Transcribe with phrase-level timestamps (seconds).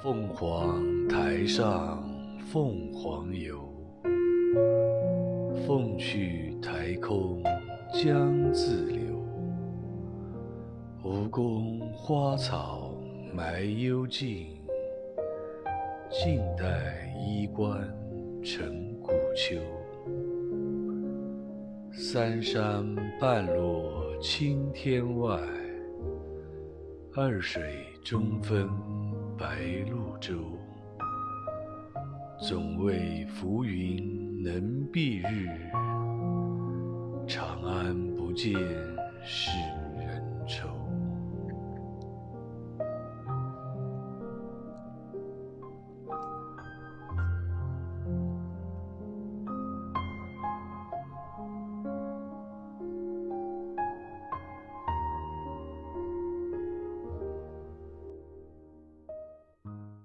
[0.00, 2.08] 凤凰台上
[2.52, 3.58] 凤凰游，
[5.66, 7.42] 凤去台空
[7.92, 9.20] 江自流。
[11.02, 12.94] 吴宫花草
[13.34, 14.46] 埋幽径，
[16.12, 17.82] 晋代衣冠
[18.40, 19.58] 成古丘。
[21.90, 22.86] 三山
[23.20, 25.40] 半落青天外，
[27.16, 27.60] 二水
[28.04, 28.68] 中分
[29.38, 30.34] 白鹭洲。
[32.40, 34.60] 总为浮云能
[34.92, 35.70] 蔽日，
[37.28, 38.52] 长安不见
[39.22, 39.50] 是。